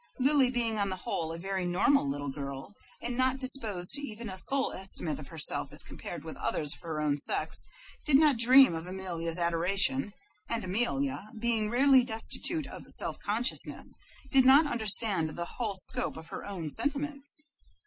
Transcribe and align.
Lily, 0.19 0.49
being 0.49 0.79
on 0.79 0.89
the 0.89 0.95
whole 0.95 1.31
a 1.31 1.37
very 1.37 1.63
normal 1.63 2.09
little 2.09 2.31
girl, 2.31 2.73
and 3.03 3.15
not 3.15 3.37
disposed 3.37 3.93
to 3.93 4.01
even 4.01 4.29
a 4.29 4.37
full 4.39 4.73
estimate 4.73 5.19
of 5.19 5.27
herself 5.27 5.71
as 5.71 5.83
compared 5.83 6.23
with 6.23 6.37
others 6.37 6.73
of 6.73 6.79
her 6.79 6.99
own 6.99 7.19
sex, 7.19 7.67
did 8.03 8.17
not 8.17 8.37
dream 8.39 8.73
of 8.73 8.87
Amelia's 8.87 9.37
adoration, 9.37 10.11
and 10.49 10.63
Amelia, 10.63 11.29
being 11.39 11.69
rarely 11.69 12.03
destitute 12.03 12.65
of 12.65 12.87
self 12.91 13.19
consciousness, 13.19 13.95
did 14.31 14.43
not 14.43 14.65
understand 14.65 15.29
the 15.35 15.45
whole 15.45 15.75
scope 15.75 16.17
of 16.17 16.29
her 16.29 16.45
own 16.45 16.71
sentiments. 16.71 17.43